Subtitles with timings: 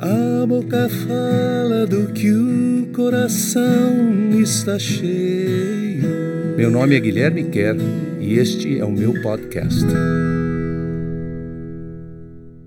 [0.00, 6.54] A boca fala do que o coração está cheio.
[6.56, 7.78] Meu nome é Guilherme Kerr
[8.20, 9.84] e este é o meu podcast.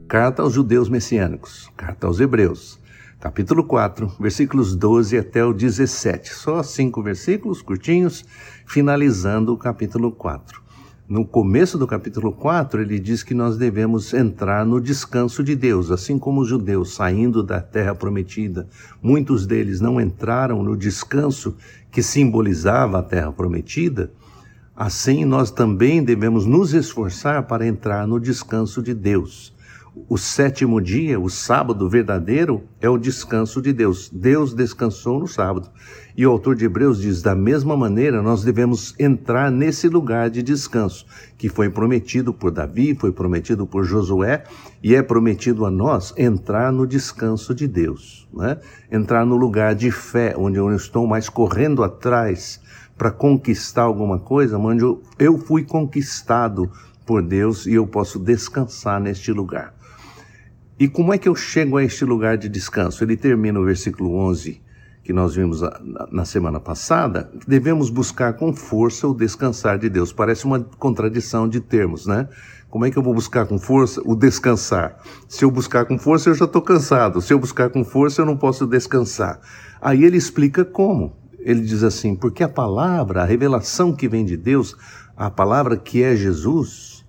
[0.09, 2.77] Carta aos Judeus Messiânicos, Carta aos Hebreus,
[3.17, 6.33] capítulo 4, versículos 12 até o 17.
[6.33, 8.25] Só cinco versículos curtinhos,
[8.65, 10.61] finalizando o capítulo 4
[11.11, 15.91] no começo do capítulo 4, ele diz que nós devemos entrar no descanso de Deus,
[15.91, 18.65] assim como os judeus saindo da terra prometida,
[19.03, 21.53] muitos deles não entraram no descanso
[21.91, 24.09] que simbolizava a terra prometida.
[24.73, 29.53] Assim, nós também devemos nos esforçar para entrar no descanso de Deus.
[30.07, 34.09] O sétimo dia, o sábado verdadeiro, é o descanso de Deus.
[34.09, 35.69] Deus descansou no sábado.
[36.15, 40.41] E o autor de Hebreus diz: da mesma maneira, nós devemos entrar nesse lugar de
[40.41, 41.05] descanso,
[41.37, 44.45] que foi prometido por Davi, foi prometido por Josué,
[44.81, 48.29] e é prometido a nós entrar no descanso de Deus.
[48.33, 48.59] Né?
[48.89, 52.61] Entrar no lugar de fé, onde eu não estou mais correndo atrás
[52.97, 54.85] para conquistar alguma coisa, onde
[55.19, 56.71] eu fui conquistado
[57.05, 59.80] por Deus e eu posso descansar neste lugar.
[60.81, 63.03] E como é que eu chego a este lugar de descanso?
[63.03, 64.59] Ele termina o versículo 11,
[65.03, 65.61] que nós vimos
[66.11, 67.29] na semana passada.
[67.47, 70.11] Devemos buscar com força o descansar de Deus.
[70.11, 72.27] Parece uma contradição de termos, né?
[72.67, 74.97] Como é que eu vou buscar com força o descansar?
[75.29, 77.21] Se eu buscar com força, eu já estou cansado.
[77.21, 79.39] Se eu buscar com força, eu não posso descansar.
[79.79, 81.15] Aí ele explica como.
[81.37, 84.75] Ele diz assim: porque a palavra, a revelação que vem de Deus,
[85.15, 87.00] a palavra que é Jesus,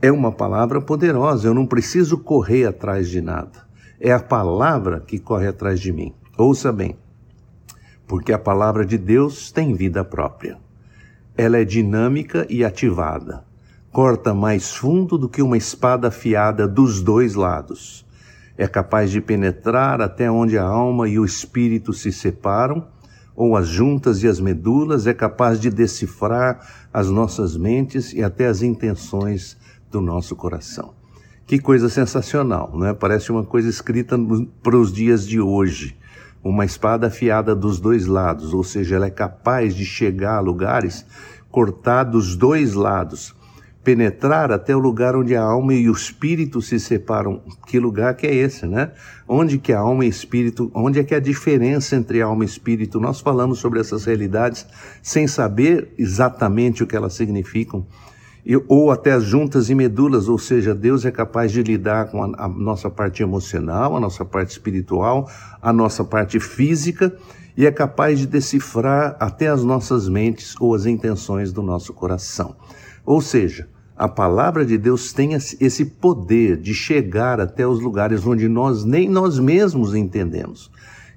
[0.00, 3.66] é uma palavra poderosa, eu não preciso correr atrás de nada.
[3.98, 6.14] É a palavra que corre atrás de mim.
[6.36, 6.96] Ouça bem,
[8.06, 10.58] porque a palavra de Deus tem vida própria.
[11.34, 13.44] Ela é dinâmica e ativada.
[13.90, 18.04] Corta mais fundo do que uma espada afiada dos dois lados.
[18.58, 22.86] É capaz de penetrar até onde a alma e o espírito se separam,
[23.34, 28.46] ou as juntas e as medulas, é capaz de decifrar as nossas mentes e até
[28.46, 29.58] as intenções
[29.96, 30.92] do nosso coração.
[31.46, 32.92] Que coisa sensacional, não é?
[32.92, 34.18] Parece uma coisa escrita
[34.62, 35.96] para os dias de hoje.
[36.44, 41.06] Uma espada afiada dos dois lados, ou seja, ela é capaz de chegar a lugares,
[41.50, 43.34] cortar dos dois lados,
[43.82, 47.40] penetrar até o lugar onde a alma e o espírito se separam.
[47.66, 48.90] Que lugar que é esse, né?
[49.26, 52.46] Onde que a alma e espírito, onde é que é a diferença entre alma e
[52.46, 53.00] espírito?
[53.00, 54.66] Nós falamos sobre essas realidades
[55.02, 57.86] sem saber exatamente o que elas significam
[58.68, 62.44] ou até as juntas e medulas, ou seja, Deus é capaz de lidar com a,
[62.44, 65.28] a, nossa parte emocional, a nossa parte espiritual,
[65.60, 67.16] a nossa parte física,
[67.56, 72.54] e é capaz de decifrar até as nossas mentes ou as intenções do nosso coração.
[73.04, 78.46] Ou seja, a palavra de Deus tem esse poder de chegar até os lugares onde
[78.46, 80.70] nós nem nós mesmos entendemos.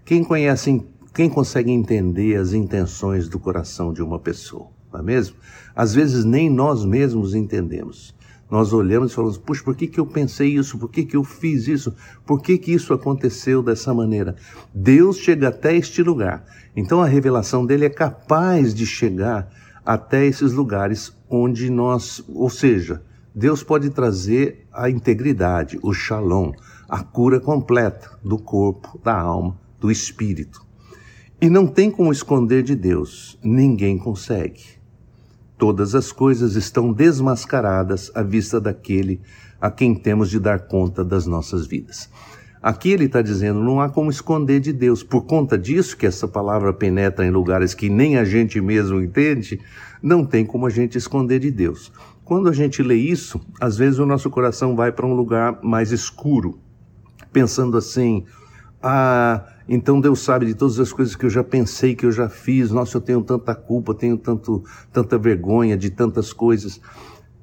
[0.06, 0.82] Quem conhece,
[1.14, 4.79] quem consegue entender as intenções do coração de uma pessoa?
[4.92, 5.36] Não é mesmo?
[5.76, 8.14] Às vezes nem nós mesmos entendemos.
[8.50, 10.78] Nós olhamos e falamos, puxa, por que, que eu pensei isso?
[10.80, 11.94] Por que, que eu fiz isso?
[12.26, 14.36] Por que, que isso aconteceu dessa maneira?
[14.74, 16.44] Deus chega até este lugar.
[16.76, 19.52] Então a revelação dele é capaz de chegar
[19.86, 23.04] até esses lugares onde nós, ou seja,
[23.36, 26.52] Deus pode trazer a integridade, o shalom,
[26.88, 30.66] a cura completa do corpo, da alma, do espírito.
[31.40, 34.79] E não tem como esconder de Deus, ninguém consegue.
[35.60, 39.20] Todas as coisas estão desmascaradas à vista daquele
[39.60, 42.10] a quem temos de dar conta das nossas vidas.
[42.64, 45.04] Aqui ele está dizendo, não há como esconder de Deus.
[45.04, 49.60] Por conta disso que essa palavra penetra em lugares que nem a gente mesmo entende,
[50.02, 51.92] não tem como a gente esconder de Deus.
[52.24, 55.92] Quando a gente lê isso, às vezes o nosso coração vai para um lugar mais
[55.92, 56.58] escuro,
[57.34, 58.24] pensando assim:
[58.82, 62.28] ah, então Deus sabe de todas as coisas que eu já pensei, que eu já
[62.28, 62.72] fiz.
[62.72, 66.82] Nossa, eu tenho tanta culpa, tenho tanto, tanta vergonha de tantas coisas.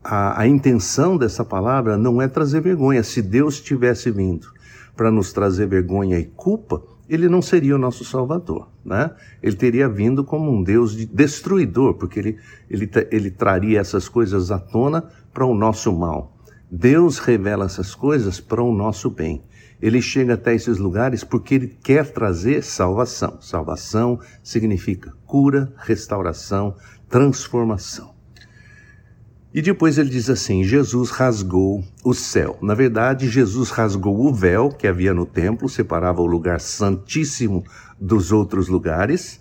[0.02, 3.04] A, a intenção dessa palavra não é trazer vergonha.
[3.04, 4.48] Se Deus tivesse vindo
[4.96, 9.12] para nos trazer vergonha e culpa, ele não seria o nosso Salvador, né?
[9.40, 12.38] Ele teria vindo como um Deus de destruidor, porque ele,
[12.68, 16.35] ele, ele traria essas coisas à tona para o nosso mal.
[16.70, 19.44] Deus revela essas coisas para o nosso bem.
[19.80, 23.40] Ele chega até esses lugares porque ele quer trazer salvação.
[23.40, 26.74] Salvação significa cura, restauração,
[27.08, 28.16] transformação.
[29.54, 32.58] E depois ele diz assim: Jesus rasgou o céu.
[32.60, 37.64] Na verdade, Jesus rasgou o véu que havia no templo, separava o lugar santíssimo
[37.98, 39.40] dos outros lugares,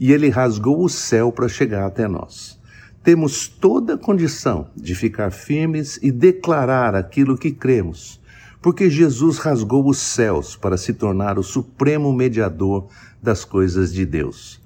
[0.00, 2.60] e ele rasgou o céu para chegar até nós.
[3.02, 8.20] Temos toda a condição de ficar firmes e declarar aquilo que cremos
[8.60, 12.86] Porque Jesus rasgou os céus para se tornar o supremo mediador
[13.20, 14.60] das coisas de Deus.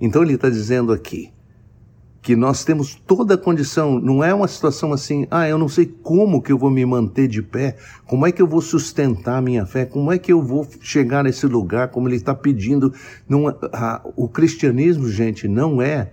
[0.00, 1.32] Então ele está dizendo aqui
[2.22, 5.86] que nós temos toda a condição, não é uma situação assim, ah, eu não sei
[5.86, 7.76] como que eu vou me manter de pé,
[8.06, 11.24] como é que eu vou sustentar a minha fé, como é que eu vou chegar
[11.24, 12.94] nesse lugar, como ele está pedindo.
[13.28, 16.12] Não, ah, o cristianismo, gente, não é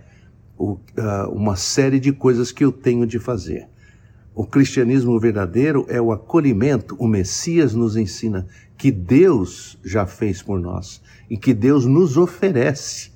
[0.96, 3.68] ah, uma série de coisas que eu tenho de fazer.
[4.34, 8.46] O cristianismo verdadeiro é o acolhimento, o Messias nos ensina
[8.76, 13.10] que Deus já fez por nós e que Deus nos oferece.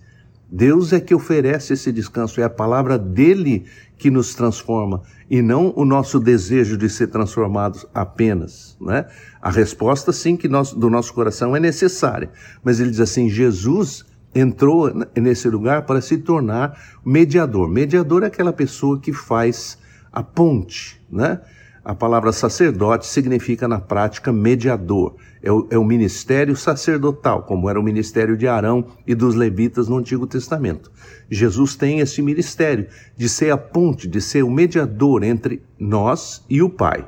[0.51, 3.65] Deus é que oferece esse descanso, é a palavra dele
[3.97, 9.07] que nos transforma e não o nosso desejo de ser transformados apenas, né?
[9.41, 12.31] A resposta sim que nós, do nosso coração é necessária,
[12.63, 17.69] mas ele diz assim: Jesus entrou nesse lugar para se tornar mediador.
[17.69, 19.79] Mediador é aquela pessoa que faz
[20.13, 21.41] a ponte, né?
[21.85, 25.17] A palavra sacerdote significa na prática mediador.
[25.43, 29.87] É o, é o, ministério sacerdotal, como era o ministério de Arão e dos levitas
[29.87, 30.91] no Antigo Testamento.
[31.29, 36.63] Jesus tem esse ministério de ser a ponte, de ser o mediador entre nós e
[36.63, 37.07] o Pai.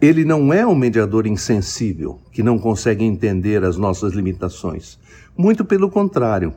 [0.00, 4.96] Ele não é um mediador insensível, que não consegue entender as nossas limitações.
[5.36, 6.54] Muito pelo contrário.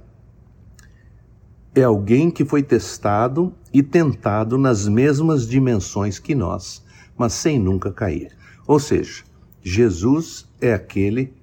[1.73, 6.83] É alguém que foi testado e tentado nas mesmas dimensões que nós,
[7.17, 8.31] mas sem nunca cair.
[8.67, 9.23] Ou seja,
[9.63, 11.33] Jesus é aquele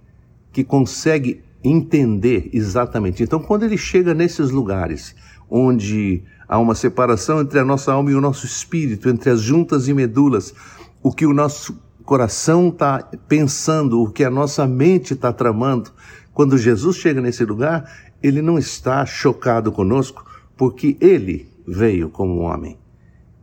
[0.53, 3.25] que consegue entender exatamente.
[3.25, 5.17] Então, quando ele chega nesses lugares
[5.51, 9.89] onde há uma separação entre a nossa alma e o nosso espírito, entre as juntas
[9.89, 10.55] e medulas,
[11.03, 15.91] o que o nosso coração está pensando, o que a nossa mente está tramando,
[16.33, 17.85] quando Jesus chega nesse lugar,
[18.23, 20.25] ele não está chocado conosco,
[20.57, 22.79] porque ele veio como homem.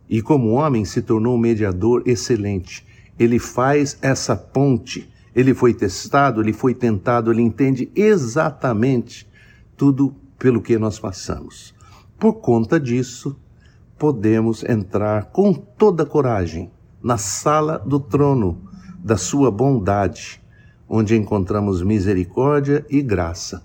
[0.10, 2.84] E como homem se tornou um mediador excelente.
[3.20, 5.08] Ele faz essa ponte.
[5.36, 9.30] Ele foi testado, ele foi tentado, ele entende exatamente
[9.78, 11.72] tudo pelo que nós passamos.
[12.18, 13.40] Por conta disso,
[13.96, 16.72] podemos entrar com toda coragem
[17.06, 18.58] na sala do trono
[18.98, 20.42] da sua bondade,
[20.90, 23.62] onde encontramos misericórdia e graça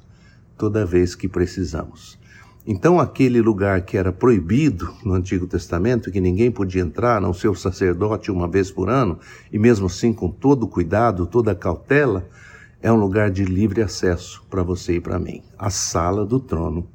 [0.59, 2.19] toda vez que precisamos.
[2.67, 7.49] Então, aquele lugar que era proibido no Antigo Testamento, que ninguém podia entrar, não ser
[7.49, 9.19] o sacerdote uma vez por ano,
[9.51, 12.29] e mesmo assim com todo cuidado, toda cautela,
[12.83, 15.43] é um lugar de livre acesso para você e para mim.
[15.59, 16.87] A sala do trono,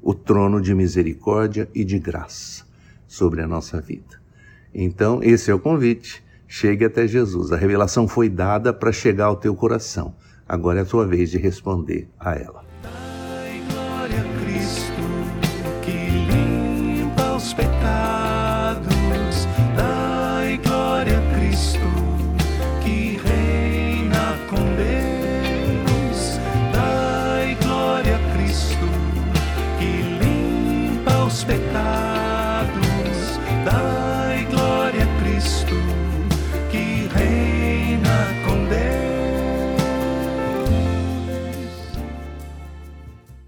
[0.00, 2.64] o trono de misericórdia e de graça
[3.06, 4.19] sobre a nossa vida.
[4.74, 6.22] Então, esse é o convite.
[6.46, 7.52] Chegue até Jesus.
[7.52, 10.14] A revelação foi dada para chegar ao teu coração.
[10.48, 12.70] Agora é a tua vez de responder a ela.
[14.60, 14.99] pecados.